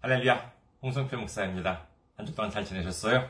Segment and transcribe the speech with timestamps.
[0.00, 0.52] 할렐루야,
[0.82, 1.86] 홍성필 목사입니다.
[2.16, 3.28] 한 주 동안 잘 지내셨어요?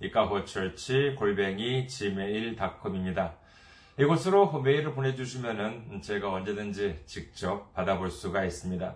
[0.00, 3.34] 이카호처치 골뱅이 gmail.com입니다.
[3.98, 8.94] 이곳으로 메일을 보내주시면 제가 언제든지 직접 받아볼 수가 있습니다.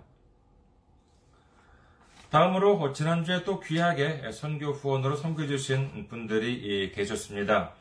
[2.29, 7.73] 다음으로 지난주에 또 귀하게 선교 후원으로 섬겨주신 분들이 계셨습니다.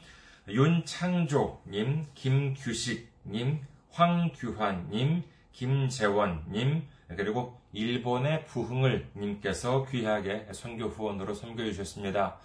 [0.48, 3.60] 윤창조님, 김규식님,
[3.92, 12.40] 황규환님, 김재원님, 그리고 일본의 부흥을 님께서 귀하게 선교 후원으로 섬겨주셨습니다.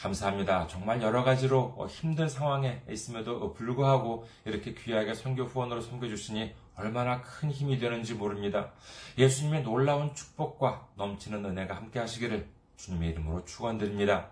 [0.00, 0.66] 감사합니다.
[0.66, 7.78] 정말 여러 가지로 힘든 상황에 있음에도 불구하고 이렇게 귀하게 선교 후원으로 섬겨주시니 얼마나 큰 힘이
[7.78, 8.72] 되는지 모릅니다.
[9.18, 14.30] 예수님의 놀라운 축복과 넘치는 은혜가 함께 하시기를 주님의 이름으로 축원드립니다.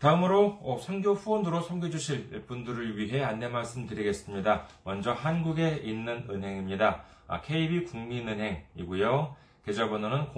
[0.00, 4.66] 다음으로 선교 후원으로 섬겨주실 분들을 위해 안내 말씀드리겠습니다.
[4.82, 7.04] 먼저 한국에 있는 은행입니다.
[7.44, 9.45] KB 국민은행이고요.
[9.66, 10.32] 계좌번호는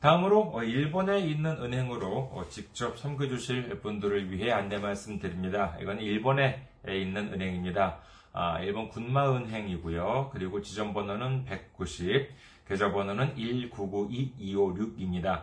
[0.00, 5.76] 다음으로 일본에 있는 은행으로 직접 섬겨주실 분들을 위해 안내 말씀드립니다.
[5.78, 7.98] 이건 일본에 있는 은행입니다.
[8.62, 10.30] 일본 군마은행이고요.
[10.32, 12.30] 그리고 지점번호는 190,
[12.66, 15.42] 계좌번호는 1992256입니다.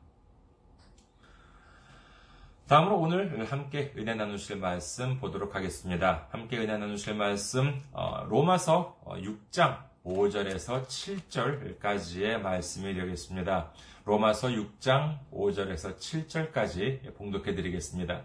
[2.71, 6.27] 다음으로 오늘 함께 은혜 나누실 말씀 보도록 하겠습니다.
[6.31, 7.83] 함께 은혜 나누실 말씀
[8.29, 13.73] 로마서 6장 5절에서 7절까지의 말씀이 되겠습니다.
[14.05, 18.21] 로마서 6장 5절에서 7절까지 봉독해 드리겠습니다.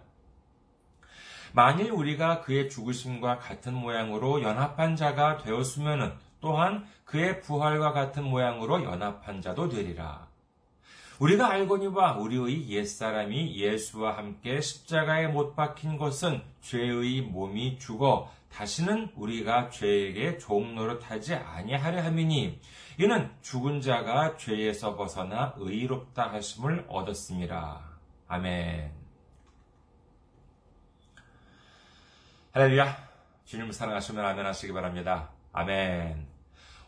[1.53, 9.43] 만일 우리가 그의 죽으심과 같은 모양으로 연합한 자가 되었으면 또한 그의 부활과 같은 모양으로 연합한
[9.43, 10.26] 자도 되리라.
[11.19, 19.71] 우리가 알거니와 우리의 옛사람이 예수와 함께 십자가에 못 박힌 것은 죄의 몸이 죽어 다시는 우리가
[19.71, 22.61] 죄에게 종노릇하지 아니하려 함이니
[22.99, 27.81] 이는 죽은 자가 죄에서 벗어나 의롭다 하심을 얻었습니다.
[28.29, 28.91] 아멘.
[32.53, 32.97] 할렐루야.
[33.45, 35.31] 주님을 사랑하시면 아멘 하시기 바랍니다.
[35.53, 36.36] 아멘.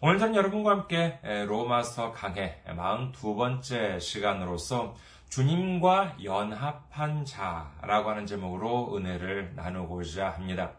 [0.01, 4.95] 오늘 전 여러분과 함께 로마서 강해 42번째 시간으로서
[5.29, 10.71] 주님과 연합한 자라고 하는 제목으로 은혜를 나누고자 합니다.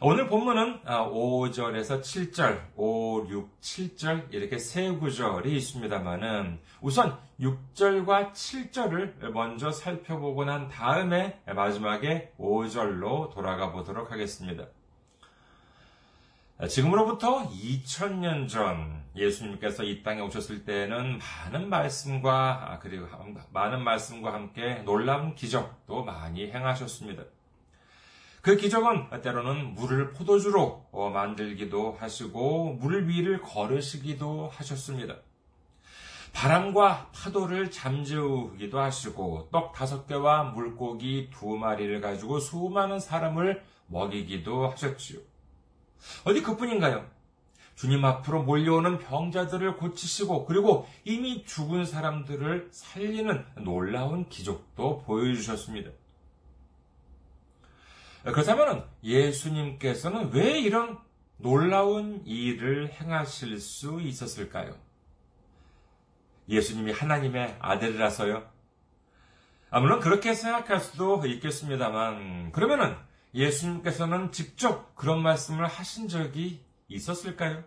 [0.00, 9.72] 오늘 본문은 5절에서 7절, 5, 6, 7절 이렇게 세 구절이 있습니다만은 우선 6절과 7절을 먼저
[9.72, 14.66] 살펴보고 난 다음에 마지막에 5절로 돌아가 보도록 하겠습니다.
[16.62, 23.08] 지금으로부터 2000년 전 예수님께서 이 땅에 오셨을 때는 많은 말씀과 그리고
[23.52, 27.24] 많은 말씀과 함께 놀라운 기적도 많이 행하셨습니다.
[28.40, 35.16] 그 기적은 때로는 물을 포도주로 만들기도 하시고 물 위를 걸으시기도 하셨습니다.
[36.32, 45.20] 바람과 파도를 잠재우기도 하시고 떡 다섯 개와 물고기 두 마리를 가지고 수많은 사람을 먹이기도 하셨지요.
[46.24, 47.08] 어디 그뿐인가요?
[47.74, 55.90] 주님 앞으로 몰려오는 병자들을 고치시고 그리고 이미 죽은 사람들을 살리는 놀라운 기적도 보여주셨습니다.
[58.22, 60.98] 그렇다면 예수님께서는 왜 이런
[61.36, 64.74] 놀라운 일을 행하실 수 있었을까요?
[66.48, 68.48] 예수님이 하나님의 아들이라서요?
[69.70, 72.96] 아, 물론 그렇게 생각할 수도 있겠습니다만, 그러면은
[73.34, 77.64] 예수님께서는 직접 그런 말씀을 하신 적이 있었을까요?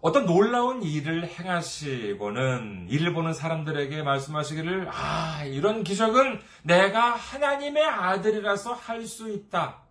[0.00, 9.06] 어떤 놀라운 일을 행하시고는 이를 보는 사람들에게 말씀하시기를, 아, 이런 기적은 내가 하나님의 아들이라서 할
[9.06, 9.82] 수 있다.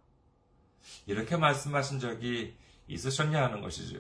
[1.06, 2.56] 이렇게 말씀하신 적이
[2.88, 4.00] 있으셨냐 하는 것이죠.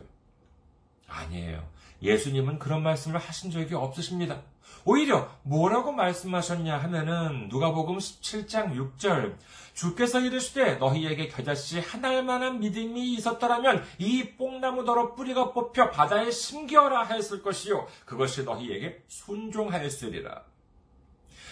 [1.07, 1.67] 아니에요.
[2.01, 4.41] 예수님은 그런 말씀을 하신 적이 없으십니다.
[4.89, 9.35] 오히려 뭐라고 말씀하셨냐 하면은 누가복음 17장 6절
[9.75, 17.43] 주께서 이르시되 너희에게 겨자씨 하나일 만한 믿음이 있었더라면 이 뽕나무더러 뿌리가 뽑혀 바다에 심겨라 하였을
[17.43, 20.43] 것이요 그것이 너희에게 순종하였으리라.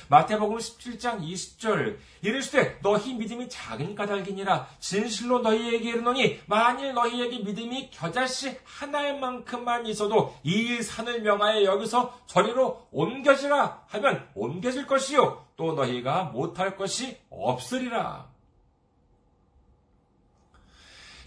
[0.09, 8.57] 마태복음 17장 20절 이르시되 너희 믿음이 작은 까닭이니라 진실로 너희에게 이르노니 만일 너희에게 믿음이 겨자씨
[8.63, 16.77] 하나의 만큼만 있어도 이 산을 명하여 여기서 저리로 옮겨지라 하면 옮겨질 것이요 또 너희가 못할
[16.77, 18.27] 것이 없으리라.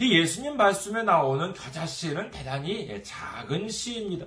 [0.01, 4.25] 이 예수님 말씀에 나오는 겨자씨는 대단히 작은 씨입니다.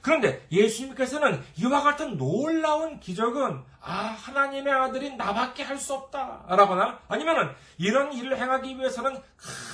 [0.00, 8.12] 그런데 예수님께서는 이와 같은 놀라운 기적은 아 하나님의 아들인 나밖에 할 수 없다라거나 아니면은 이런
[8.12, 9.20] 일을 행하기 위해서는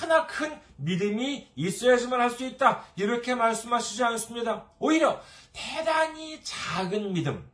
[0.01, 2.83] 하나 큰 믿음이 있어야지만 할 수 있다.
[2.95, 4.65] 이렇게 말씀하시지 않습니다.
[4.79, 5.21] 오히려
[5.53, 7.49] 대단히 작은 믿음.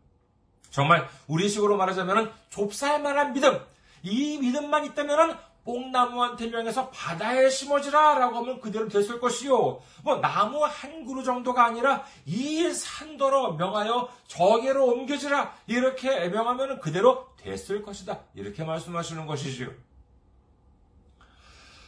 [0.70, 3.60] 정말 우리식으로 말하자면 좁쌀만한 믿음.
[4.04, 5.36] 이 믿음만 있다면은
[5.68, 9.82] 뽕나무한테 명해서 바다에 심어지라 라고 하면 그대로 됐을 것이요.
[10.02, 17.82] 뭐 나무 한 그루 정도가 아니라 이 산더러 명하여 저게로 옮겨지라 이렇게 명하면 그대로 됐을
[17.82, 18.22] 것이다.
[18.34, 19.70] 이렇게 말씀하시는 것이지요.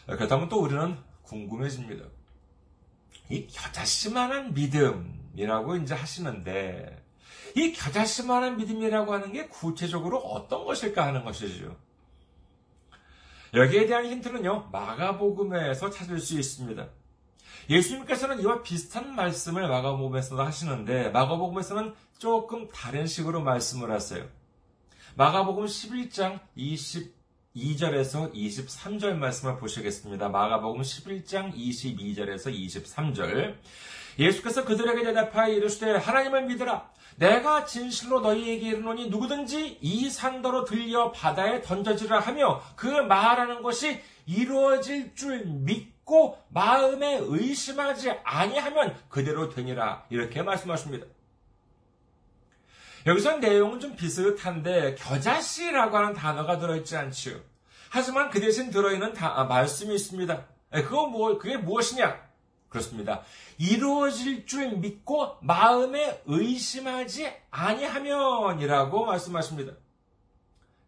[0.08, 2.04] 그렇다면 또 우리는 궁금해집니다.
[3.30, 7.02] 이 겨자씨만한 믿음이라고 이제 하시는데
[7.56, 11.88] 이 겨자씨만한 믿음이라고 하는 게 구체적으로 어떤 것일까 하는 것이지요.
[13.54, 16.88] 여기에 대한 힌트는요, 마가복음에서 찾을 수 있습니다.
[17.69, 24.25] 예수님께서는 이와 비슷한 말씀을 마가복음에서도 하시는데, 마가복음에서는 조금 다른 식으로 말씀을 하세요.
[25.16, 30.30] 마가복음 11장 22절에서 23절 말씀을 보시겠습니다.
[30.30, 33.56] 마가복음 11장 22절에서 23절.
[34.19, 36.92] 예수께서 그들에게 대답하여 이르시되 하나님을 믿으라.
[37.19, 45.13] 내가 진실로 너희에게 이르노니 누구든지 이 산더로 들려 바다에 던져지라 하며 그 말하는 것이 이루어질
[45.16, 51.06] 줄 믿고 마음에 의심하지 아니하면 그대로 되니라 이렇게 말씀하십니다.
[53.06, 57.38] 여기서 내용은 좀 비슷한데 겨자씨라고 하는 단어가 들어있지 않지요.
[57.89, 60.45] 하지만 그 대신 들어있는 다, 아, 말씀이 있습니다.
[60.72, 62.29] 그거 뭐 그게 무엇이냐?
[62.69, 63.24] 그렇습니다.
[63.57, 69.74] 이루어질 줄 믿고 마음에 의심하지 아니하면이라고 말씀하십니다.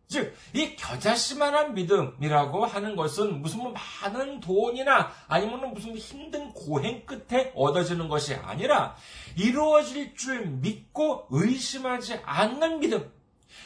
[0.07, 3.73] 즉, 이 겨자씨만한 믿음이라고 하는 것은 무슨 뭐
[4.03, 8.97] 많은 돈이나 아니면 무슨 힘든 고행 끝에 얻어지는 것이 아니라
[9.37, 13.09] 이루어질 줄 믿고 의심하지 않는 믿음.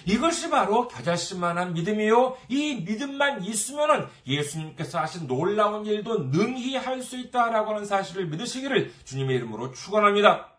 [0.05, 2.37] 이것이 바로 겨자씨만한 믿음이요.
[2.49, 9.35] 이 믿음만 있으면 예수님께서 하신 놀라운 일도 능히 할 수 있다라고 하는 사실을 믿으시기를 주님의
[9.35, 10.51] 이름으로 축원합니다.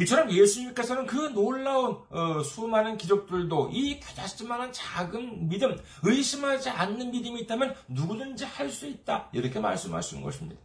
[0.00, 7.76] 이처럼 예수님께서는 그 놀라운 어, 수많은 기적들도 이 겨자씨만한 작은 믿음, 의심하지 않는 믿음이 있다면
[7.88, 10.60] 누구든지 할 수 있다 이렇게 말씀하시는 것입니다.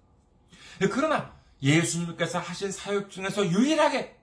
[0.92, 4.19] 그러나 예수님께서 하신 사역 중에서 유일하게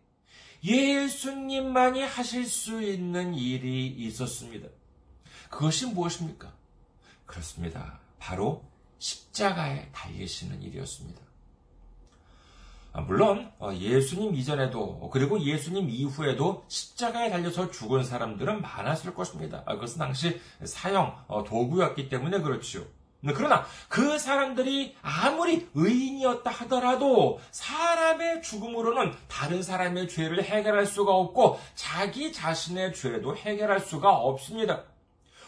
[0.63, 4.69] 예수님만이 하실 수 있는 일이 있었습니다.
[5.51, 6.53] 그것이 무엇입니까?
[7.25, 8.01] 그렇습니다.
[8.19, 8.65] 바로
[8.99, 11.21] 십자가에 달리시는 일이었습니다.
[12.93, 19.63] 아, 물론 어, 예수님 이전에도 그리고 예수님 이후에도 십자가에 달려서 죽은 사람들은 많았을 것입니다.
[19.67, 22.85] 아, 그것은 당시 사형 어, 도구였기 때문에 그렇지요.
[23.27, 31.59] 네, 그러나 그 사람들이 아무리 의인이었다 하더라도 사람의 죽음으로는 다른 사람의 죄를 해결할 수가 없고
[31.75, 34.85] 자기 자신의 죄도 해결할 수가 없습니다.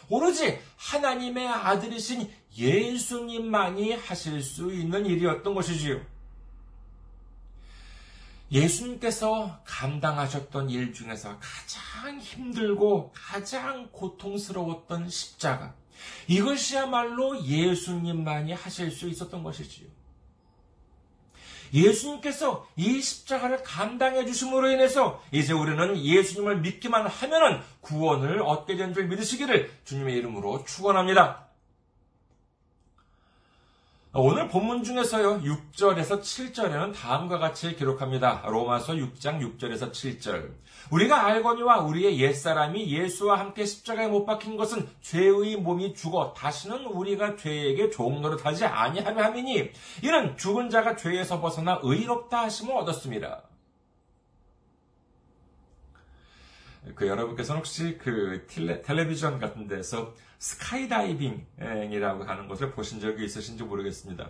[0.09, 6.01] 오로지 하나님의 아들이신 예수님만이 하실 수 있는 일이었던 것이지요.
[8.51, 15.75] 예수님께서 감당하셨던 일 중에서 가장 힘들고 가장 고통스러웠던 십자가.
[16.27, 19.87] 이것이야말로 예수님만이 하실 수 있었던 것이지요.
[21.73, 29.07] 예수님께서 이 십자가를 감당해 주심으로 인해서 이제 우리는 예수님을 믿기만 하면은 구원을 얻게 된 줄
[29.07, 31.48] 믿으시기를 주님의 이름으로 축원합니다.
[34.11, 38.41] 오늘 본문 중에서요, 6절에서 7절에는 다음과 같이 기록합니다.
[38.47, 40.51] 로마서 6장 6절에서 7절.
[40.89, 47.35] 우리가 알거니와 우리의 옛사람이 예수와 함께 십자가에 못 박힌 것은 죄의 몸이 죽어 다시는 우리가
[47.35, 49.69] 죄에게 종 노릇하지 아니하려 함이니
[50.01, 53.43] 이는 죽은 자가 죄에서 벗어나 의롭다 하심을 얻었습니다.
[56.95, 64.29] 그 여러분께서는 혹시 그 텔레, 텔레비전 같은 데서 스카이다이빙이라고 하는 것을 보신 적이 있으신지 모르겠습니다.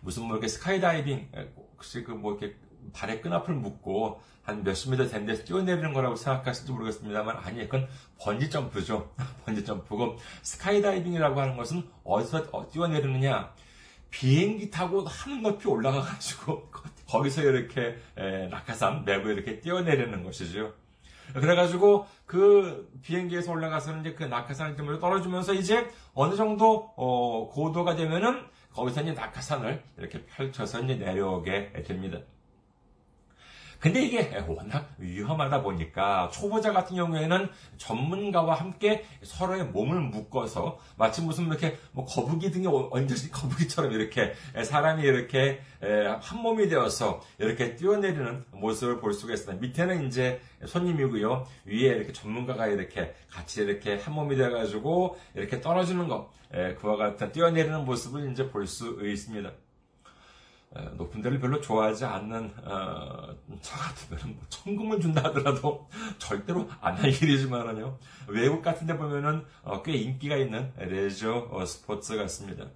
[0.00, 1.30] 무슨 뭐 이렇게 스카이다이빙,
[1.76, 2.56] 혹시 그 뭐 이렇게
[2.92, 7.86] 발에 끈앞을 묶고 한 몇십 미터 된 데서 뛰어내리는 거라고 생각하실지 모르겠습니다만 아니 그건
[8.18, 9.12] 번지 점프죠.
[9.44, 13.52] 번지 점프고 스카이다이빙이라고 하는 것은 어디서 어, 뛰어내리느냐
[14.10, 16.70] 비행기 타고 하늘 높이 올라가 가지고
[17.06, 17.98] 거기서 이렇게
[18.50, 20.72] 낙하산 매고 이렇게 뛰어내리는 것이죠.
[21.34, 28.46] 그래가지고 그 비행기에서 올라가서는 이제 그 낙하산을 때문에 떨어지면서 이제 어느 정도 어, 고도가 되면은
[28.72, 32.18] 거기서 이제 낙하산을 이렇게 펼쳐서 이제 내려오게 됩니다.
[33.78, 41.46] 근데 이게 워낙 위험하다 보니까 초보자 같은 경우에는 전문가와 함께 서로의 몸을 묶어서 마치 무슨
[41.46, 44.32] 이렇게 뭐 거북이 등에 얹어진 거북이처럼 이렇게
[44.64, 45.60] 사람이 이렇게
[46.20, 49.60] 한 몸이 되어서 이렇게 뛰어내리는 모습을 볼 수가 있습니다.
[49.64, 51.46] 밑에는 이제 손님이고요.
[51.66, 56.30] 위에 이렇게 전문가가 이렇게 같이 이렇게 한 몸이 되어가지고 이렇게 떨어지는 것,
[56.80, 59.52] 그와 같은 뛰어내리는 모습을 이제 볼 수 있습니다.
[60.96, 67.10] 높은 데를 별로 좋아하지 않는 어, 저 같으면 뭐 천금을 준다 하더라도 절대로 안 할
[67.10, 67.98] 일이지만은요
[68.28, 72.66] 외국 같은 데 보면은 어, 꽤 인기가 있는 레저 어, 스포츠 같습니다.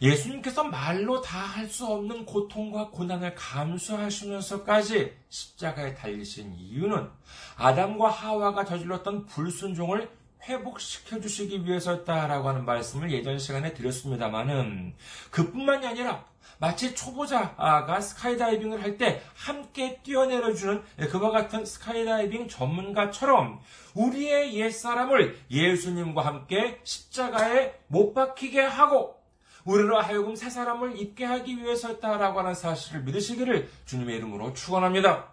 [0.00, 7.08] 예수님께서 말로 다 할 수 없는 고통과 고난을 감수하시면서까지 십자가에 달리신 이유는
[7.56, 10.10] 아담과 하와가 저질렀던 불순종을
[10.42, 14.94] 회복시켜 주시기 위해서였다라고 하는 말씀을 예전 시간에 드렸습니다만은
[15.30, 16.24] 그뿐만이 아니라
[16.58, 23.60] 마치 초보자가 스카이다이빙을 할 때 함께 뛰어내려주는 그와 같은 스카이다이빙 전문가처럼
[23.94, 29.20] 우리의 옛사람을 예수님과 함께 십자가에 못 박히게 하고
[29.64, 35.32] 우리로 하여금 새 사람을 입게 하기 위해서였다라고 하는 사실을 믿으시기를 주님의 이름으로 축원합니다.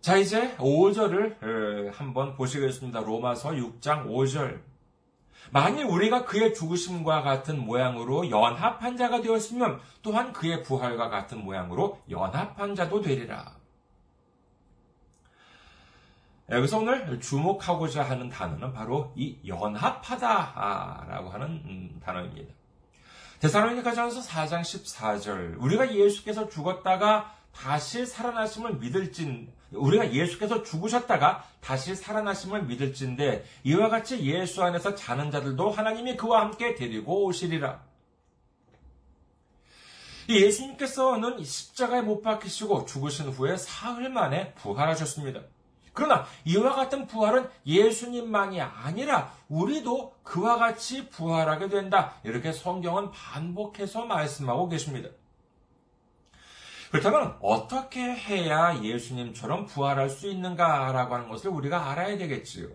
[0.00, 3.00] 자, 이제 5절을 한번 보시겠습니다.
[3.00, 4.73] 로마서 6장 5절.
[5.50, 12.74] 만일 우리가 그의 죽으심과 같은 모양으로 연합한 자가 되었으면 또한 그의 부활과 같은 모양으로 연합한
[12.74, 13.56] 자도 되리라.
[16.50, 22.52] 여기서 오늘 주목하고자 하는 단어는 바로 이 연합하다라고 하는 음, 단어입니다.
[23.40, 33.44] 대사로니가전서 4장 14절 우리가 예수께서 죽었다가 다시 살아나심을 믿을진 우리가 예수께서 죽으셨다가 다시 살아나심을 믿을진데
[33.64, 37.82] 이와 같이 예수 안에서 자는 자들도 하나님이 그와 함께 데리고 오시리라.
[40.28, 45.40] 예수님께서는 십자가에 못 박히시고 죽으신 후에 사흘 만에 부활하셨습니다.
[45.92, 52.14] 그러나 이와 같은 부활은 예수님만이 아니라 우리도 그와 같이 부활하게 된다.
[52.24, 55.08] 이렇게 성경은 반복해서 말씀하고 계십니다.
[56.94, 62.68] 그렇다면 어떻게 해야 예수님처럼 부활할 수 있는가라고 하는 것을 우리가 알아야 되겠지요.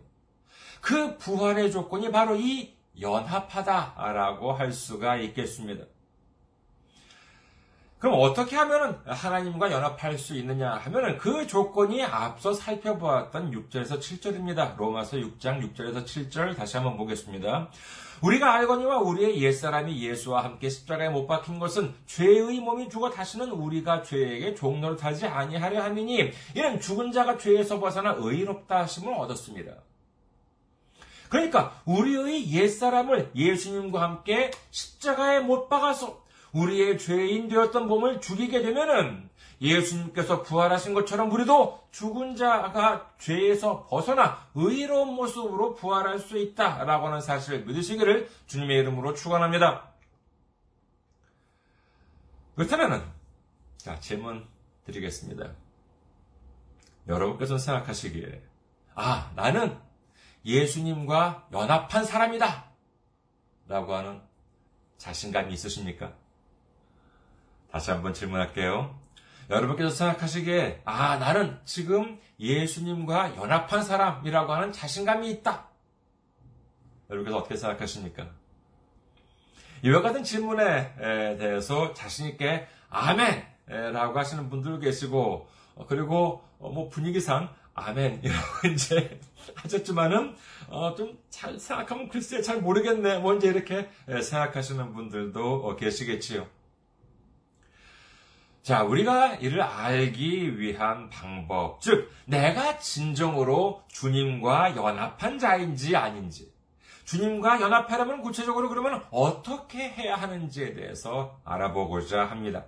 [0.81, 5.85] 그 부활의 조건이 바로 이 연합하다라고 할 수가 있겠습니다.
[7.99, 14.77] 그럼 어떻게 하면 하나님과 연합할 수 있느냐 하면 그 조건이 앞서 살펴보았던 6절에서 7절입니다.
[14.77, 17.69] 로마서 6장 6절에서 7절 다시 한번 보겠습니다.
[18.21, 24.03] 우리가 알거니와 우리의 옛사람이 예수와 함께 십자가에 못 박힌 것은 죄의 몸이 죽어 다시는 우리가
[24.03, 29.73] 죄에게 종노릇하지 아니하려 함이니 이는 죽은 자가 죄에서 벗어나 의롭다 하심을 얻었습니다.
[31.29, 39.29] 그러니까 우리의 옛사람을 예수님과 함께 십자가에 못 박아서 우리의 죄인 되었던 몸을 죽이게 되면은
[39.61, 47.65] 예수님께서 부활하신 것처럼 우리도 죽은 자가 죄에서 벗어나 의로운 모습으로 부활할 수 있다라고 하는 사실을
[47.65, 49.89] 믿으시기를 주님의 이름으로 축원합니다.
[52.55, 53.03] 그렇다면은
[53.77, 54.45] 자 질문
[54.85, 55.51] 드리겠습니다.
[57.07, 58.41] 여러분께서 생각하시기에
[58.95, 59.77] 아 나는
[60.45, 62.65] 예수님과 연합한 사람이다
[63.67, 64.21] 라고 하는
[64.97, 66.13] 자신감이 있으십니까?
[67.71, 68.97] 다시 한번 질문할게요.
[69.49, 75.67] 여러분께서 생각하시기에, 아, 나는 지금 예수님과 연합한 사람이라고 하는 자신감이 있다.
[77.09, 78.27] 여러분께서 어떻게 생각하십니까?
[79.83, 80.95] 이와 같은 질문에
[81.38, 83.45] 대해서 자신있게, 아멘!
[83.65, 88.21] 라고 하시는 분들 계시고, 어, 그리고 어, 뭐 분위기상, 아멘.
[88.23, 89.19] 이라고 이제
[89.55, 90.35] 하셨지만은,
[90.67, 93.19] 어, 좀잘 생각하면 글쎄 잘 모르겠네.
[93.19, 96.47] 뭐 이제 이렇게 생각하시는 분들도 계시겠지요.
[98.69, 106.53] 자, 우리가 이를 알기 위한 방법, 즉, 내가 진정으로 주님과 연합한 자인지 아닌지,
[107.03, 112.65] 주님과 연합하려면 구체적으로 그러면 어떻게 해야 하는지에 대해서 알아보고자 합니다.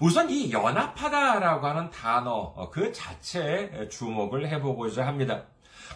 [0.00, 5.44] 우선 이 연합하다라고 하는 단어 어, 그 자체에 주목을 해보고자 합니다.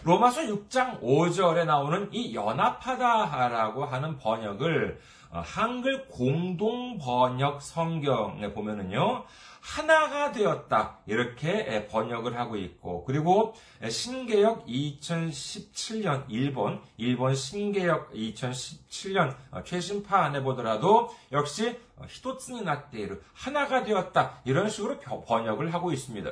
[0.03, 9.25] 로마서 6장 5절에 나오는 이 연합하다라고 하는 번역을 어, 한글 공동 번역 성경에 보면은요.
[9.61, 10.97] 하나가 되었다.
[11.05, 13.53] 이렇게 번역을 하고 있고, 그리고
[13.87, 24.41] 신개역 2017년, 일본, 일본 신개역 2017년 어, 최신판에 보더라도 역시 히토츠니 나테이르, 하나가 되었다.
[24.45, 26.31] 이런 식으로 번역을 하고 있습니다.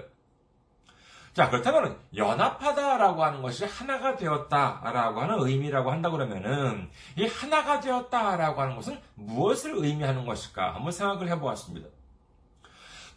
[1.39, 8.75] 자, 그렇다면 연합하다라고 하는 것이 하나가 되었다라고 하는 의미라고 한다 그러면은 이 하나가 되었다라고 하는
[8.75, 10.75] 것은 무엇을 의미하는 것일까?
[10.75, 11.87] 한번 생각을 해 보았습니다.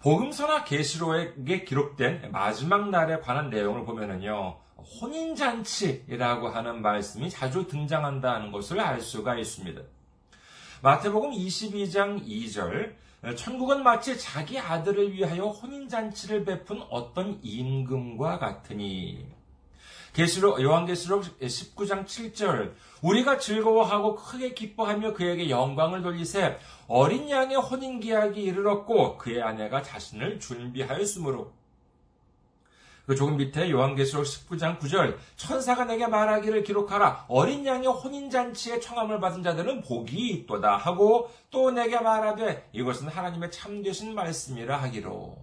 [0.02, 4.56] 복음서나 계시록에 기록된 마지막 날에 관한 내용을 보면은요.
[4.76, 9.82] 혼인잔치라고 하는 말씀이 자주 등장한다는 것을 알 수가 있습니다.
[10.80, 12.94] 마태복음 22장 2절
[13.36, 19.24] 천국은 마치 자기 아들을 위하여 혼인잔치를 베푼 어떤 임금과 같으니.
[20.12, 22.72] 계시록 요한계시록 19장 7절.
[23.00, 30.40] 우리가 즐거워하고 크게 기뻐하며 그에게 영광을 돌리세 어린 양의 혼인 계약이 이르렀고 그의 아내가 자신을
[30.40, 31.52] 준비하였으므로
[33.12, 39.42] 그 조금 밑에 요한계시록 19장 9절 천사가 내게 말하기를 기록하라 어린 양의 혼인잔치에 청함을 받은
[39.42, 45.36] 자들은 복이 있도다 하고 또 내게 말하되 이것은 하나님의 참되신 말씀이라 하기로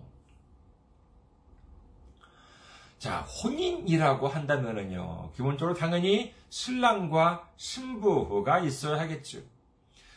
[2.97, 9.41] 자 혼인이라고 한다면은요 기본적으로 당연히 신랑과 신부가 있어야 하겠죠.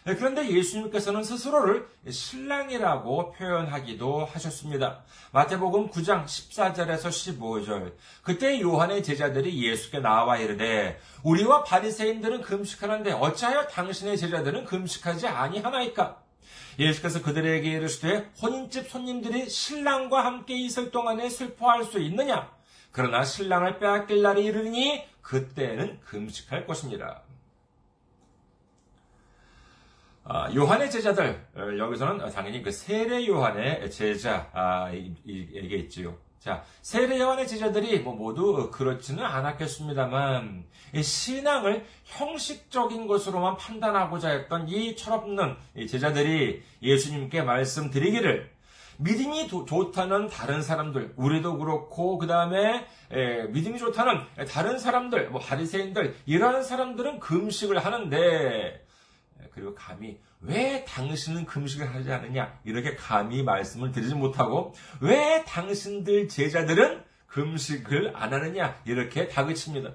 [0.05, 5.05] 네, 그런데 예수님께서는 스스로를 신랑이라고 표현하기도 하셨습니다.
[5.31, 7.07] 마태복음 9장 14절에서
[7.39, 7.93] 15절.
[8.25, 16.21] 그때 요한의 제자들이 예수께 나와 이르되 우리와 바리새인들은 금식하는데 어찌하여 당신의 제자들은 금식하지 아니하나이까?
[16.81, 22.51] 예수께서 그들에게 이르시되 혼인집 손님들이 신랑과 함께 있을 동안에 슬퍼할 수 있느냐?
[22.91, 27.23] 그러나 신랑을 빼앗길 날이 이르니 그때는 금식할 것입니다.
[30.22, 30.22] 아,
[30.55, 36.17] 요한의 제자들 어, 여기서는 당연히 그 세례 요한의 제자에게 있지요.
[36.39, 40.65] 자, 세례 요한의 제자들이 뭐 모두 그렇지는 않았겠습니다만
[41.01, 45.57] 신앙을 형식적인 것으로만 판단하고자 했던 이 철없는
[45.89, 48.51] 제자들이 예수님께 말씀드리기를
[48.99, 52.87] 믿음이 도, 좋다는 다른 사람들, 우리도 그렇고 그 다음에
[53.51, 58.82] 믿음이 좋다는 다른 사람들, 뭐 바리새인들 이러한 사람들은 금식을 하는데
[59.55, 67.05] 그리고 감히 왜 당신은 금식을 하지 않느냐 이렇게 감히 말씀을 드리지 못하고 왜 당신들 제자들은
[67.27, 69.93] 금식을 안 하느냐 이렇게 다그칩니다.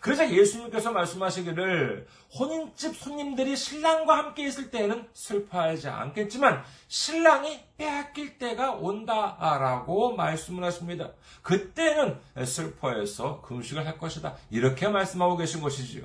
[0.00, 2.06] 그러자 예수님께서 말씀하시기를
[2.38, 11.10] 혼인집 손님들이 신랑과 함께 있을 때에는 슬퍼하지 않겠지만 신랑이 빼앗길 때가 온다라고 말씀을 하십니다.
[11.42, 14.36] 그때는 슬퍼해서 금식을 할 것이다.
[14.50, 16.04] 이렇게 말씀하고 계신 것이지요.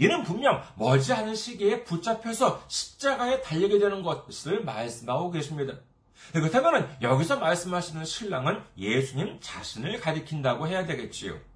[0.00, 5.74] 이는 분명 멀지 않은 시기에 붙잡혀서 십자가에 달리게 되는 것을 말씀하고 계십니다.
[6.32, 11.49] 그렇다면 여기서 말씀하시는 신랑은 예수님 자신을 가리킨다고 해야 되겠지요.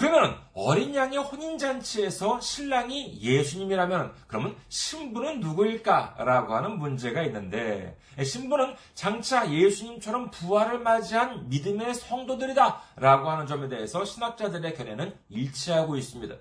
[0.00, 10.30] 그러면 어린 양의 혼인잔치에서 신랑이 예수님이라면 그러면 신부는 누구일까라고 하는 문제가 있는데 신부는 장차 예수님처럼
[10.30, 16.34] 부활을 맞이한 믿음의 성도들이다라고 하는 점에 대해서 신학자들의 견해는 일치하고 있습니다.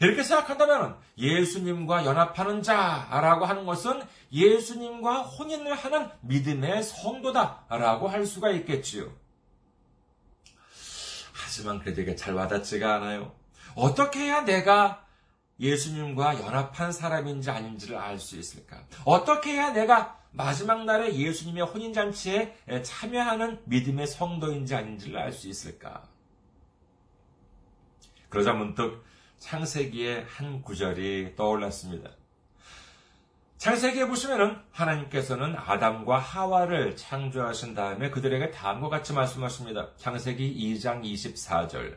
[0.00, 9.10] 이렇게 생각한다면 예수님과 연합하는 자라고 하는 것은 예수님과 혼인을 하는 믿음의 성도다라고 할 수가 있겠지요.
[11.58, 13.32] 하지만 그들에게 잘 와닿지가 않아요.
[13.74, 15.04] 어떻게 해야 내가
[15.58, 18.84] 예수님과 연합한 사람인지 아닌지를 알 수 있을까?
[19.04, 26.06] 어떻게 해야 내가 마지막 날에 예수님의 혼인잔치에 참여하는 믿음의 성도인지 아닌지를 알 수 있을까?
[28.28, 29.04] 그러자 문득
[29.40, 32.10] 창세기의 한 구절이 떠올랐습니다.
[33.58, 39.88] 창세기에 보시면은 하나님께서는 아담과 하와를 창조하신 다음에 그들에게 다음과 같이 말씀하십니다.
[39.96, 41.96] 창세기 2장 24절.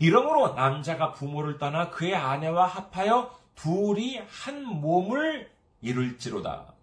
[0.00, 5.48] 이러므로 남자가 부모를 떠나 그의 아내와 합하여 둘이 한 몸을
[5.80, 6.74] 이룰지로다.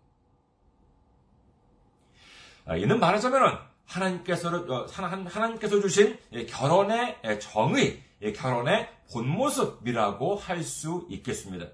[2.66, 8.02] 아, 이는 말하자면은 하나님께서 어, 하나님께서 주신 결혼의 정의,
[8.38, 11.68] 결혼의 본 모습이라고 할 수 있겠습니다.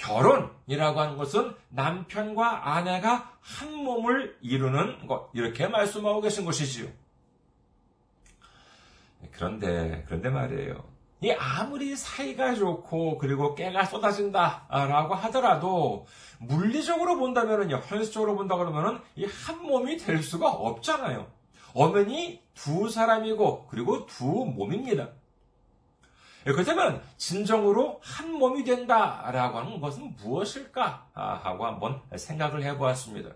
[0.00, 6.88] 결혼이라고 하는 것은 남편과 아내가 한 몸을 이루는 것 이렇게 말씀하고 계신 것이지요.
[9.32, 10.84] 그런데 그런데 말이에요.
[11.22, 16.06] 이 아무리 사이가 좋고 그리고 깨가 쏟아진다라고 하더라도
[16.38, 21.26] 물리적으로 본다면은요, 현실적으로 본다 그러면은 이 한 몸이 될 수가 없잖아요.
[21.74, 25.10] 엄연히 두 사람이고 그리고 두 몸입니다.
[26.46, 33.30] 예, 그렇다면 진정으로 한 몸이 된다라고 하는 것은 무엇일까 하고 한번 생각을 해보았습니다.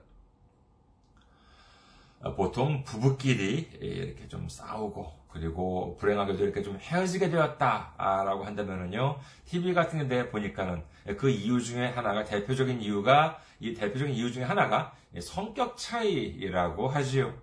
[2.37, 10.31] 보통 부부끼리 이렇게 좀 싸우고 그리고 불행하게도 이렇게 좀 헤어지게 되었다라고 한다면은요, TV 같은 데
[10.31, 10.83] 보니까는
[11.19, 17.35] 그 이유 중에 하나가 대표적인 이유가, 이 대표적인 이유 중에 하나가 성격 차이라고 하지요.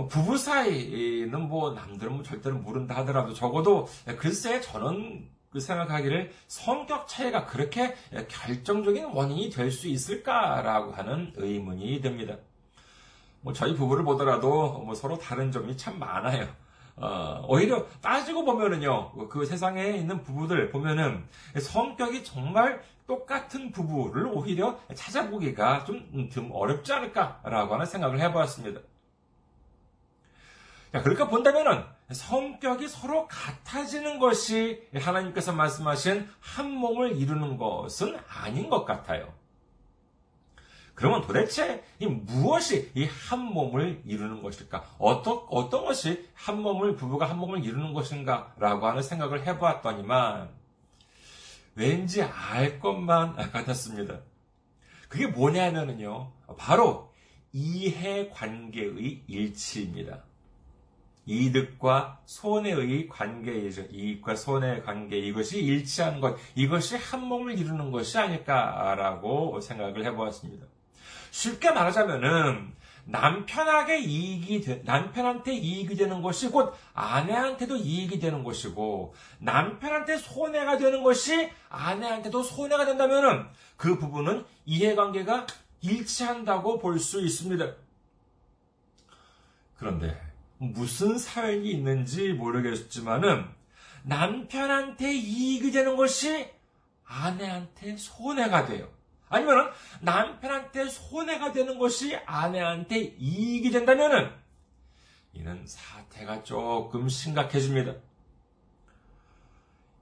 [0.00, 3.86] 뭐 부부 사이는 뭐 남들은 뭐 절대로 모른다 하더라도 적어도
[4.16, 7.94] 글쎄 저는 그 생각하기를 성격 차이가 그렇게
[8.28, 12.36] 결정적인 원인이 될 수 있을까라고 하는 의문이 듭니다.
[13.42, 16.48] 뭐 저희 부부를 보더라도 뭐 서로 다른 점이 참 많아요.
[16.96, 21.24] 어, 오히려 따지고 보면은요, 그 세상에 있는 부부들 보면은
[21.58, 28.80] 성격이 정말 똑같은 부부를 오히려 찾아보기가 좀, 좀 어렵지 않을까라고 하는 생각을 해보았습니다.
[30.92, 38.84] 자, 그러니까 본다면은 성격이 서로 같아지는 것이 하나님께서 말씀하신 한 몸을 이루는 것은 아닌 것
[38.84, 39.32] 같아요.
[40.94, 44.84] 그러면 도대체 이 무엇이 이 한 몸을 이루는 것일까?
[44.98, 48.52] 어떤, 어떤 것이 한 몸을, 부부가 한 몸을 이루는 것인가?
[48.58, 50.50] 라고 하는 생각을 해보았더니만,
[51.76, 54.18] 왠지 알 것만 같았습니다.
[55.08, 57.12] 그게 뭐냐면은요, 바로
[57.52, 60.24] 이해 관계의 일치입니다.
[61.26, 63.82] 이득과 손해의 관계이죠.
[63.90, 65.18] 이익과 손해의 관계.
[65.18, 66.36] 이것이 일치하는 것.
[66.54, 70.66] 이것이 한 몸을 이루는 것이 아닐까라고 생각을 해보았습니다.
[71.30, 80.16] 쉽게 말하자면은 남편에게 이익이 되, 남편한테 이익이 되는 것이 곧 아내한테도 이익이 되는 것이고 남편한테
[80.18, 85.46] 손해가 되는 것이 아내한테도 손해가 된다면은 그 부분은 이해관계가
[85.80, 87.72] 일치한다고 볼 수 있습니다.
[89.76, 90.29] 그런데
[90.60, 93.46] 무슨 사연이 있는지 모르겠지만은
[94.02, 96.50] 남편한테 이익이 되는 것이
[97.06, 98.86] 아내한테 손해가 돼요.
[99.30, 99.70] 아니면
[100.02, 104.38] 남편한테 손해가 되는 것이 아내한테 이익이 된다면
[105.32, 107.94] 이는 사태가 조금 심각해집니다.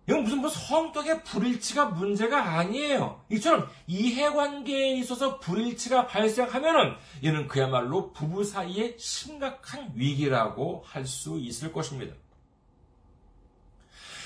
[0.08, 3.20] 이건 무슨 뭐 성격의 불일치가 문제가 아니에요.
[3.30, 12.14] 이처럼 이해관계에 있어서 불일치가 발생하면은 이는 그야말로 부부 사이의 심각한 위기라고 할 수 있을 것입니다.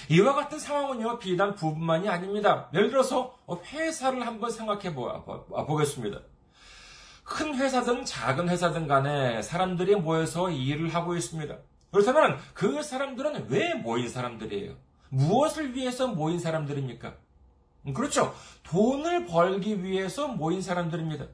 [0.09, 2.68] 이와 같은 상황은요, 비단 부부만이 아닙니다.
[2.75, 3.37] 예를 들어서
[3.73, 6.21] 회사를 한번 생각해 보겠습니다.
[7.25, 11.57] 큰 회사든 작은 회사든 간에 사람들이 모여서 일을 하고 있습니다.
[11.92, 14.75] 그렇다면 그 사람들은 왜 모인 사람들이에요?
[15.12, 17.14] 무엇을 위해서 모인 사람들입니까?
[17.94, 18.35] 그렇죠.
[18.62, 21.27] 돈을 벌기 위해서 모인 사람들입니다.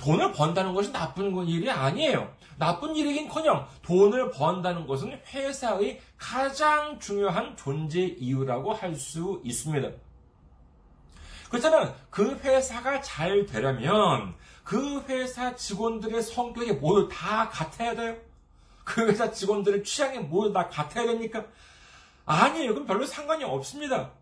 [0.00, 2.32] 돈을 번다는 것이 나쁜 일이 아니에요.
[2.58, 9.90] 나쁜 일이긴 커녕 돈을 번다는 것은 회사의 가장 중요한 존재 이유라고 할 수 있습니다.
[11.50, 18.16] 그렇다면 그 회사가 잘 되려면 그 회사 직원들의 성격이 모두 다 같아야 돼요?
[18.84, 21.44] 그 회사 직원들의 취향이 모두 다 같아야 됩니까?
[22.26, 22.74] 아니에요.
[22.74, 24.12] 그럼 별로 상관이 없습니다.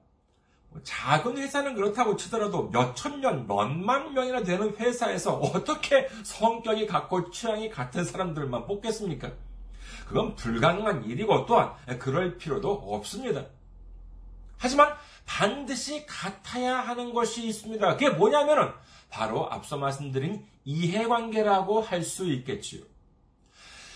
[0.82, 8.04] 작은 회사는 그렇다고 치더라도 몇천 년, 몇만 명이나 되는 회사에서 어떻게 성격이 같고 취향이 같은
[8.04, 9.32] 사람들만 뽑겠습니까?
[10.08, 13.46] 그건 불가능한 일이고 또한 그럴 필요도 없습니다.
[14.58, 14.94] 하지만
[15.26, 17.92] 반드시 같아야 하는 것이 있습니다.
[17.96, 18.72] 그게 뭐냐면은
[19.10, 22.82] 바로 앞서 말씀드린 이해관계라고 할 수 있겠지요.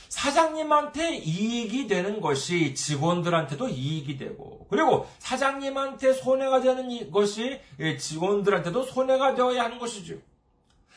[0.08, 7.60] 사장님한테 이익이 되는 것이 직원들한테도 이익이 되고, 그리고 사장님한테 손해가 되는 것이
[7.98, 10.16] 직원들한테도 손해가 되어야 하는 것이죠.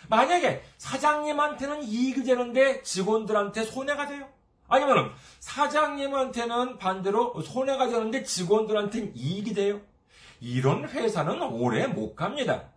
[0.08, 4.28] 만약에 사장님한테는 이익이 되는데 직원들한테 손해가 돼요?
[4.68, 9.82] 아니면 사장님한테는 반대로 손해가 되는데 직원들한테는 이익이 돼요?
[10.40, 12.70] 이런 회사는 오래 못 갑니다.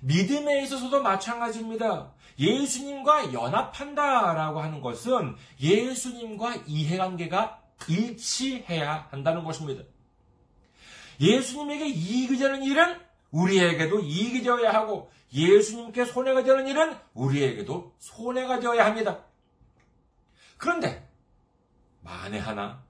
[0.00, 2.12] 믿음에 있어서도 마찬가지입니다.
[2.40, 9.84] 예수님과 연합한다라고 하는 것은 예수님과 이해관계가 일치해야 한다는 것입니다.
[11.20, 12.98] 예수님에게 이익이 되는 일은
[13.30, 19.24] 우리에게도 이익이 되어야 하고 예수님께 손해가 되는 일은 우리에게도 손해가 되어야 합니다.
[20.56, 21.08] 그런데
[22.00, 22.82] 만에 하나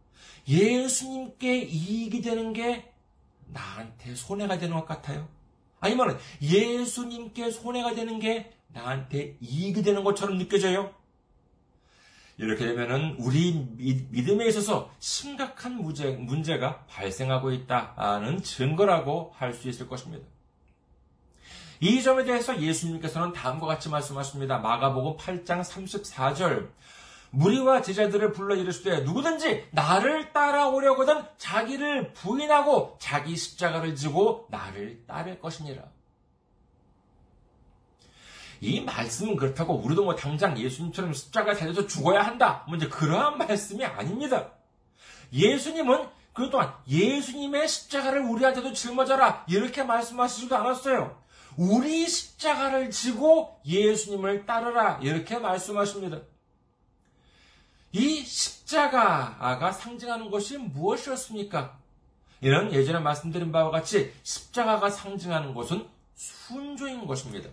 [0.49, 2.93] 예수님께 이익이 되는 게
[3.47, 5.29] 나한테 손해가 되는 것 같아요.
[5.81, 10.93] 아니면 예수님께 손해가 되는 게 나한테 이익이 되는 것처럼 느껴져요.
[12.37, 13.53] 이렇게 되면은 우리
[14.11, 20.27] 믿음에 있어서 심각한 문제, 문제 가 발생하고 있다는 증거라고 할 수 있을 것입니다.
[21.81, 24.59] 이 점에 대해서 예수님께서는 다음과 같이 말씀하십니다.
[24.59, 26.69] 마가복음 8장 34절.
[27.31, 35.83] 무리와 제자들을 불러 이르시되 누구든지 나를 따라오려거든 자기를 부인하고 자기 십자가를 지고 나를 따를 것이니라.
[38.61, 42.65] 이 말씀은 그렇다고 우리도 뭐 당장 예수님처럼 십자가 달려서 죽어야 한다.
[42.69, 44.51] 뭐 이제 그러한 말씀이 아닙니다.
[45.33, 49.45] 예수님은 그동안 예수님의 십자가를 우리한테도 짊어져라.
[49.49, 51.19] 이렇게 말씀하시지도 않았어요.
[51.57, 54.99] 우리 십자가를 지고 예수님을 따르라.
[55.03, 56.21] 이렇게 말씀하십니다.
[57.93, 61.79] 이 십자가가 상징하는 것이 무엇이었습니까?
[62.43, 67.51] 이는 예전에 말씀드린 바와 같이 십자가가 상징하는 것은 순조인 것입니다.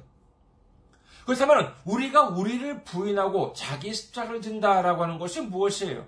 [1.28, 6.08] 그렇다면 우리가 우리를 부인하고 자기 십자가를 진다라고 하는 것이 무엇이에요?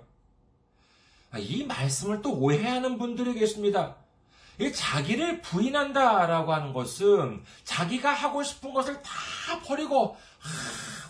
[1.30, 3.96] 아, 이 말씀을 또 오해하는 분들이 계십니다.
[4.58, 10.16] 이 자기를 부인한다라고 하는 것은 자기가 하고 싶은 것을 다 버리고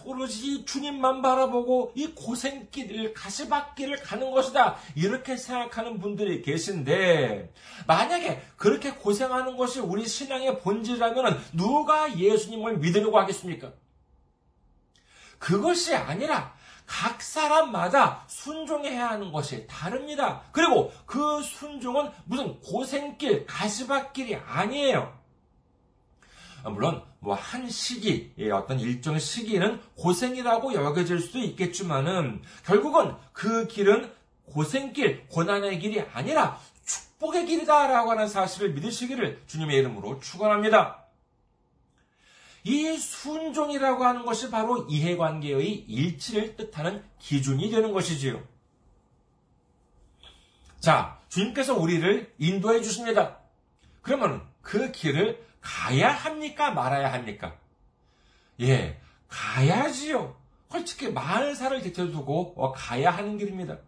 [0.05, 7.53] 오로지 주님만 바라보고 이 고생길을 가시밭길을 가는 것이다 이렇게 생각하는 분들이 계신데
[7.87, 13.71] 만약에 그렇게 고생하는 것이 우리 신앙의 본질이라면 누가 예수님을 믿으려고 하겠습니까?
[15.41, 16.55] 그것이 아니라
[16.87, 20.43] 각 사람마다 순종해야 하는 것이 다릅니다.
[20.53, 25.19] 그리고 그 순종은 무슨 고생길, 가시밭길이 아니에요.
[26.65, 34.13] 물론 뭐 한 시기, 예, 어떤 일정 시기는 고생이라고 여겨질 수도 있겠지만은 결국은 그 길은
[34.47, 41.00] 고생길, 고난의 길이 아니라 축복의 길이다라고 하는 사실을 믿으시기를 주님의 이름으로 축원합니다.
[42.65, 48.43] 이 순종이라고 하는 것이 바로 이해관계의 일치를 뜻하는 기준이 되는 것이지요.
[50.79, 53.39] 자, 주님께서 우리를 인도해 주십니다.
[54.03, 56.71] 그러면 그 길을 가야 합니까?
[56.71, 57.57] 말아야 합니까?
[58.61, 60.37] 예, 가야지요.
[60.71, 63.79] 솔직히 만살을 대쳐두고 어, 가야 하는 길입니다.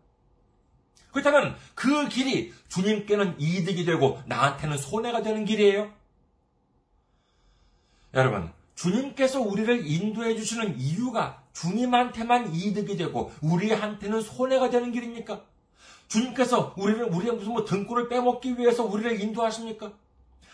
[1.12, 5.92] 그렇다면 그 길이 주님께는 이득이 되고 나한테는 손해가 되는 길이에요?
[8.14, 15.40] 여러분, 주님께서 우리를 인도해 주시는 이유가 주님한테만 이득이 되고 우리한테는 손해가 되는 길입니까?
[16.08, 19.92] 주님께서 우리를 우리의 무슨 뭐 등골을 빼먹기 위해서 우리를 인도하십니까?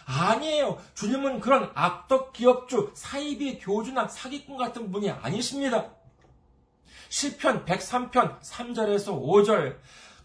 [0.05, 0.79] 아니에요.
[0.95, 5.91] 주님은 그런 악덕 기업주, 사이비 교주나 사기꾼 같은 분이 아니십니다.
[7.09, 9.79] 시편 103편 3절에서 5절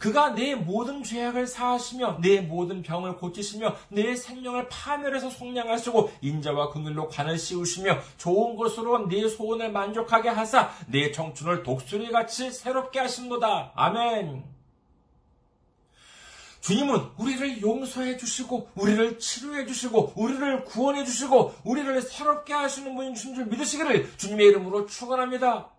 [0.04, 7.08] 그가 내 모든 죄악을 사하시며 내 모든 병을 고치시며 내 생명을 파멸해서 속량하시고 인자와 그늘로
[7.08, 13.72] 관을 씌우시며 좋은 것으로 내 소원을 만족하게 하사 내 청춘을 독수리같이 새롭게 하신도다.
[13.76, 14.44] 아멘.
[16.60, 23.46] 주님은 우리를 용서해 주시고, 우리를 치료해 주시고, 우리를 구원해 주시고, 우리를 새롭게 하시는 분인 줄
[23.46, 25.73] 믿으시기를 주님의 이름으로 축원합니다.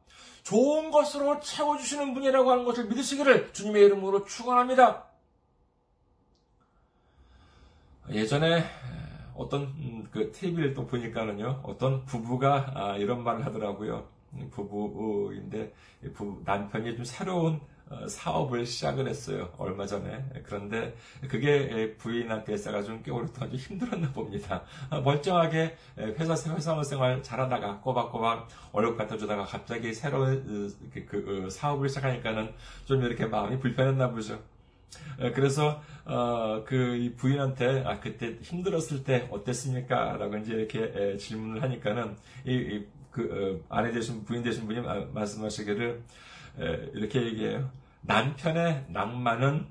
[0.45, 5.07] 좋은 것으로 채워주시는 분이라고 하는 것을 믿으시기를 주님의 이름으로 축원합니다.
[8.11, 8.65] 예전에
[9.35, 14.07] 어떤 음, 그 TV를 또 보니까는요, 어떤 부부가 아, 이런 말을 하더라고요.
[14.51, 15.73] 부부인데
[16.45, 17.74] 남편이 좀 새로운 어,
[18.09, 19.53] 사업을 시작을 했어요.
[19.59, 20.25] 얼마 전에.
[20.45, 20.95] 그런데
[21.29, 24.63] 그게 부인한테 있어가지고 꽤 오랫동안 좀 힘들었나 봅니다.
[24.91, 31.89] 아, 멀쩡하게 회사, 회사원 생활 잘하다가 꼬박꼬박 월급 갖다 주다가 갑자기 새로운 그, 그, 사업을
[31.89, 32.53] 시작하니까는
[32.85, 34.41] 좀 이렇게 마음이 불편했나 보죠.
[35.35, 40.17] 그래서 어, 그 부인한테 아 그때 힘들었을 때 어땠습니까?
[40.17, 42.17] 라고 이제 이렇게 질문을 하니까는
[42.47, 44.81] 이, 그 어, 아내 되신 부인 되신 분이
[45.13, 46.03] 말씀하시기를
[46.59, 47.71] 이렇게 얘기해요.
[48.03, 49.67] 남편의 낭만은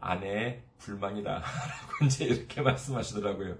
[0.00, 1.30] 아내의 불만이다.
[1.40, 3.56] 라고 이제 이렇게 말씀하시더라고요.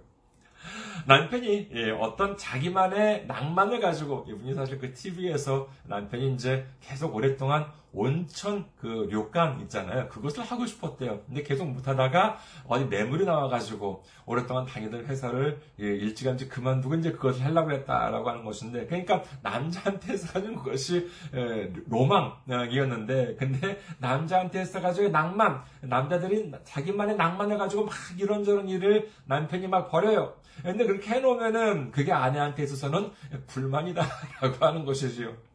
[1.07, 8.67] 남편이 예, 어떤 자기만의 낭만을 가지고 이분이 사실 그 TV에서 남편이 이제 계속 오랫동안 온천
[8.79, 10.09] 그 료강 있잖아요.
[10.09, 11.23] 그것을 하고 싶었대요.
[11.27, 17.73] 근데 계속 못하다가 어디 뇌물이 나와가지고 오랫동안 다니던 회사를 예, 일찌감치 그만두고 이제 그것을 하려고
[17.73, 27.17] 했다라고 하는 것인데 그러니까 남자한테 해서가지고 그것이 예, 로망이었는데 근데 남자한테 해서가지고 낭만 남자들이 자기만의
[27.17, 30.35] 낭만을 가지고 막 이런저런 일을 남편이 막 버려요.
[30.63, 33.11] 근데 그렇게 해놓으면은 그게 아내한테 있어서는
[33.47, 35.50] 불만이다라고 하는 것이지요.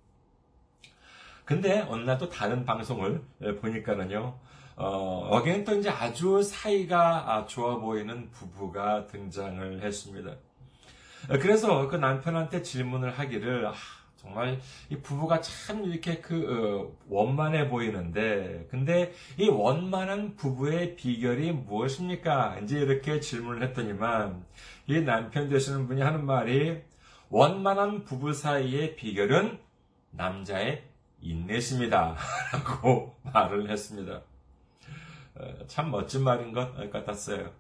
[1.46, 3.22] 근데 어느 날 또 다른 방송을
[3.62, 4.40] 보니까는요,
[4.78, 10.36] 어, 여기는 또 이제 아주 사이가 아, 좋아 보이는 부부가 등장을 했습니다.
[11.42, 13.74] 그래서 그 남편한테 질문을 하기를, 아,
[14.18, 22.60] 정말 이 부부가 참 이렇게 그 어, 원만해 보이는데 근데 이 원만한 부부의 비결이 무엇입니까?
[22.64, 24.44] 이제 이렇게 질문을 했더니만
[24.88, 26.82] 이 남편 되시는 분이 하는 말이
[27.30, 29.60] 원만한 부부 사이의 비결은
[30.10, 30.85] 남자의
[31.26, 32.16] 인내심이다
[32.54, 34.22] 라고 말을 했습니다.
[35.36, 37.52] 어, 참 멋진 말인 것 같았어요.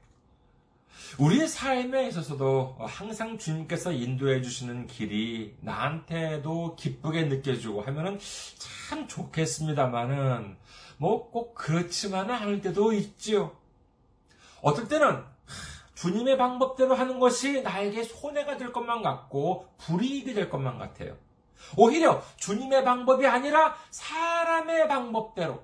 [1.19, 8.17] 우리의 삶에 있어서도 항상 주님께서 인도해 주시는 길이 나한테도 기쁘게 느껴지고 하면은
[8.87, 10.57] 참 좋겠습니다만은
[10.97, 13.51] 뭐 꼭 그렇지만은 않을 때도 있지요.
[14.61, 15.23] 어떨 때는
[15.95, 21.17] 주님의 방법대로 하는 것이 나에게 손해가 될 것만 같고 불이익이 될 것만 같아요.
[21.77, 25.63] 오히려 주님의 방법이 아니라 사람의 방법대로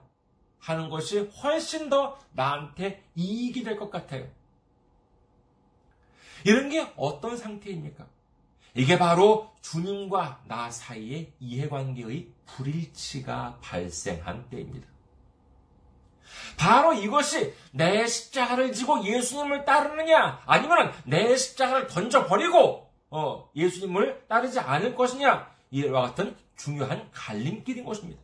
[0.59, 4.27] 하는 것이 훨씬 더 나한테 이익이 될 것 같아요.
[6.43, 8.05] 이런 게 어떤 상태입니까?
[8.73, 14.87] 이게 바로 주님과 나 사이의 이해관계의 불일치가 발생한 때입니다.
[16.57, 24.95] 바로 이것이 내 십자가를 지고 예수님을 따르느냐, 아니면 내 십자가를 던져버리고, 어, 예수님을 따르지 않을
[24.95, 28.21] 것이냐, 이와 같은 중요한 갈림길인 것입니다.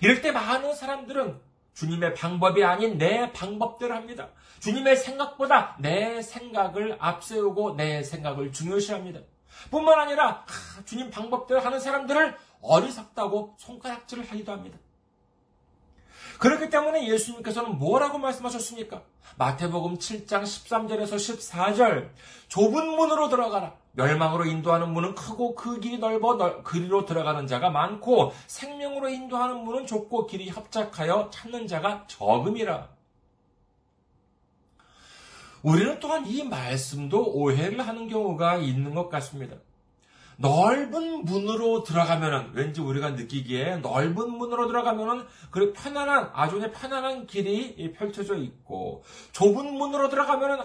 [0.00, 1.40] 이럴 때 많은 사람들은
[1.74, 4.30] 주님의 방법이 아닌 내 방법대로 합니다.
[4.60, 9.20] 주님의 생각보다 내 생각을 앞세우고 내 생각을 중요시합니다.
[9.70, 10.44] 뿐만 아니라
[10.86, 14.78] 주님 방법대로 하는 사람들을 어리석다고 손가락질을 하기도 합니다.
[16.38, 19.02] 그렇기 때문에 예수님께서는 뭐라고 말씀하셨습니까?
[19.36, 22.10] 마태복음 7장 13절에서 14절
[22.48, 23.74] 좁은 문으로 들어가라.
[23.96, 30.26] 멸망으로 인도하는 문은 크고 그 길이 넓어 그리로 들어가는 자가 많고 생명으로 인도하는 문은 좁고
[30.26, 32.88] 길이 협착하여 찾는 자가 적음이라.
[35.62, 39.56] 우리는 또한 이 말씀도 오해를 하는 경우가 있는 것 같습니다.
[40.36, 48.36] 넓은 문으로 들어가면은 왠지 우리가 느끼기에 넓은 문으로 들어가면은 그 편안한 아주 편안한 길이 펼쳐져
[48.36, 50.58] 있고 좁은 문으로 들어가면은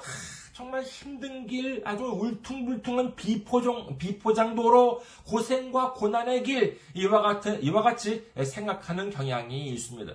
[0.61, 9.09] 정말 힘든 길, 아주 울퉁불퉁한 비포장, 비포장도로 고생과 고난의 길, 이와 같은, 이와 같이 생각하는
[9.09, 10.13] 경향이 있습니다.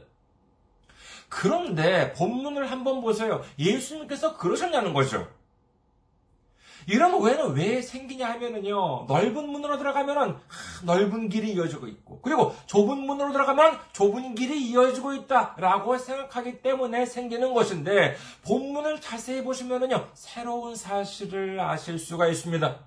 [1.28, 3.42] 그런데 본문을 한번 보세요.
[3.59, 5.28] 예수님께서 그러셨냐는 거죠.
[6.87, 10.37] 이런 오해는 왜 생기냐 하면은요, 넓은 문으로 들어가면은
[10.85, 17.53] 넓은 길이 이어지고 있고, 그리고 좁은 문으로 들어가면 좁은 길이 이어지고 있다라고 생각하기 때문에 생기는
[17.53, 22.79] 것인데, 본문을 자세히 보시면은요, 새로운 사실을 아실 수가 있습니다.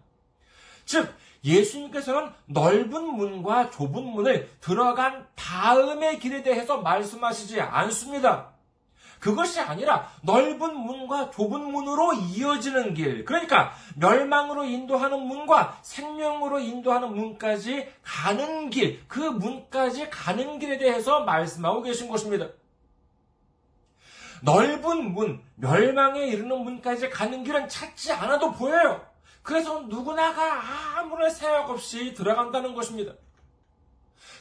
[0.85, 8.48] 즉, 예수님께서는 넓은 문과 좁은 문을 들어간 다음의 길에 대해서 말씀하시지 않습니다.
[9.19, 13.25] 그것이 아니라 넓은 문과 좁은 문으로 이어지는 길.
[13.25, 21.81] 그러니까 멸망으로 인도하는 문과 생명으로 인도하는 문까지 가는 길, 그 문까지 가는 길에 대해서 말씀하고
[21.81, 22.47] 계신 것입니다.
[24.41, 29.05] 넓은 문, 멸망에 이르는 문까지 가는 길은 찾지 않아도 보여요.
[29.41, 33.13] 그래서 누구나가 아무런 생각 없이 들어간다는 것입니다.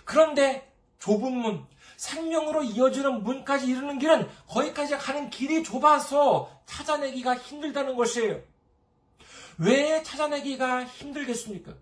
[0.05, 1.67] 그런데 좁은 문,
[1.99, 8.41] 생명으로 이어지는 문까지 이르는 길은 거기까지 가는 길이 좁아서 찾아내기가 힘들다는 것이에요.
[9.59, 11.75] 왜 찾아내기가 힘들겠습니까?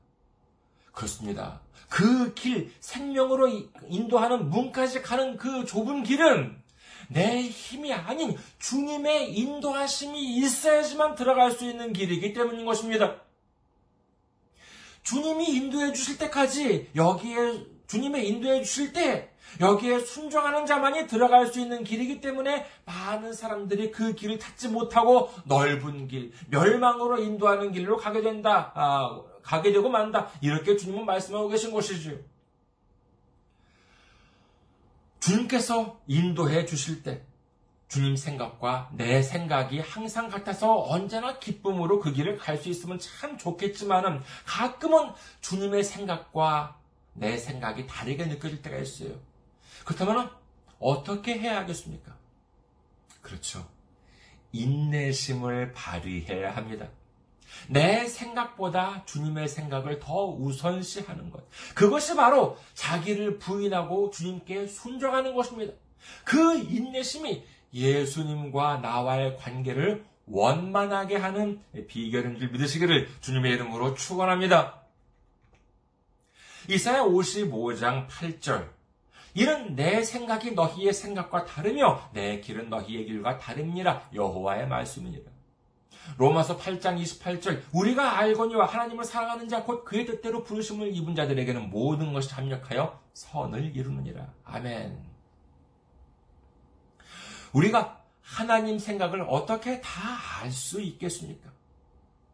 [0.92, 1.60] 그렇습니다.
[1.90, 3.48] 그 길, 생명으로
[3.88, 6.62] 인도하는 문까지 가는 그 좁은 길은
[7.08, 13.20] 내 힘이 아닌 주님의 인도하심이 있어야지만 들어갈 수 있는 길이기 때문인 것입니다.
[15.02, 21.84] 주님이 인도해 주실 때까지 여기에 주님의 인도해 주실 때 여기에 순종하는 자만이 들어갈 수 있는
[21.84, 28.72] 길이기 때문에 많은 사람들이 그 길을 찾지 못하고 넓은 길, 멸망으로 인도하는 길로 가게 된다,
[28.74, 30.28] 아, 가게 되고 만다.
[30.40, 32.16] 이렇게 주님은 말씀하고 계신 것이지요.
[35.20, 37.22] 주님께서 인도해 주실 때,
[37.88, 44.20] 주님 생각과 내 생각이 항상 같아서 언제나 기쁨으로 그 길을 갈 수 있으면 참 좋겠지만은
[44.44, 46.76] 가끔은 주님의 생각과
[47.14, 49.14] 내 생각이 다르게 느껴질 때가 있어요.
[49.86, 50.30] 그렇다면
[50.80, 52.16] 어떻게 해야 하겠습니까?
[53.22, 53.66] 그렇죠.
[54.52, 56.88] 인내심을 발휘해야 합니다.
[57.68, 61.44] 내 생각보다 주님의 생각을 더 우선시하는 것.
[61.74, 65.72] 그것이 바로 자기를 부인하고 주님께 순종하는 것입니다.
[66.24, 74.82] 그 인내심이 예수님과 나와의 관계를 원만하게 하는 비결인 줄 믿으시기를 주님의 이름으로 축원합니다.
[76.68, 78.75] 이사야 55장 8절
[79.36, 84.08] 이는 내 생각이 너희의 생각과 다르며 내 길은 너희의 길과 다릅니다.
[84.14, 85.30] 여호와의 말씀입니다.
[86.16, 92.12] 로마서 8장 28절 우리가 알거니와 하나님을 사랑하는 자 곧 그의 뜻대로 부르심을 입은 자들에게는 모든
[92.14, 94.26] 것이 합력하여 선을 이루느니라.
[94.44, 95.04] 아멘.
[97.52, 101.50] 우리가 하나님 생각을 어떻게 다 알 수 있겠습니까?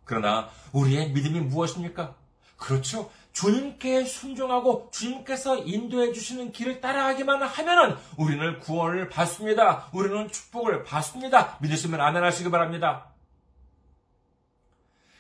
[0.05, 2.15] 그러나 우리의 믿음이 무엇입니까?
[2.57, 3.11] 그렇죠.
[3.33, 9.89] 주님께 순종하고 주님께서 인도해 주시는 길을 따라가기만 하면은 우리는 구원을 받습니다.
[9.93, 11.59] 우리는 축복을 받습니다.
[11.61, 13.07] 믿으시면 아멘 하시기 바랍니다.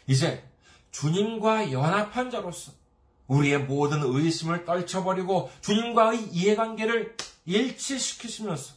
[0.06, 0.44] 이제
[0.90, 2.72] 주님과 연합한 자로서
[3.28, 8.74] 우리의 모든 의심을 떨쳐버리고 주님과의 이해관계를 일치시키시면서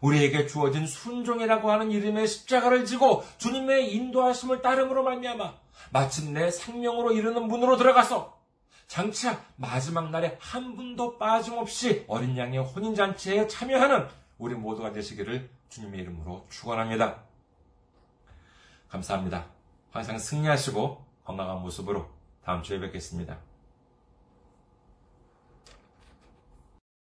[0.00, 5.54] 우리에게 주어진 순종이라고 하는 이름의 십자가를 지고 주님의 인도하심을 따름으로 말미암아
[5.90, 8.33] 마침내 생명으로 이르는 문으로 들어가서
[8.86, 14.08] 장차 마지막 날에 한 분도 빠짐없이 어린 양의 혼인잔치에 참여하는
[14.38, 17.22] 우리 모두가 되시기를 주님의 이름으로 축원합니다.
[18.88, 19.46] 감사합니다.
[19.90, 22.08] 항상 승리하시고 건강한 모습으로
[22.44, 23.38] 다음 주에 뵙겠습니다.